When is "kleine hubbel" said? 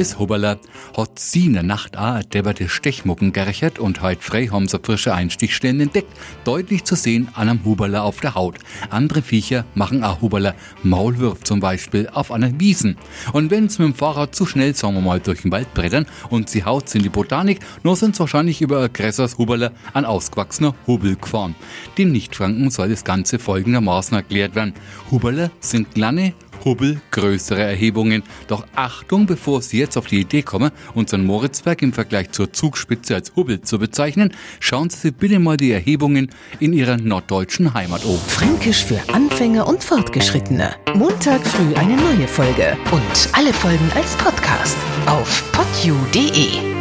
25.94-27.00